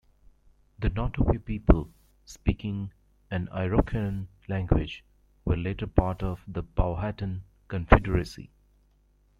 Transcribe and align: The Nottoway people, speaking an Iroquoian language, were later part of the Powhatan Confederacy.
The 0.79 0.89
Nottoway 0.89 1.37
people, 1.37 1.91
speaking 2.25 2.91
an 3.29 3.47
Iroquoian 3.53 4.25
language, 4.47 5.03
were 5.45 5.55
later 5.55 5.85
part 5.85 6.23
of 6.23 6.39
the 6.47 6.63
Powhatan 6.63 7.43
Confederacy. 7.67 8.49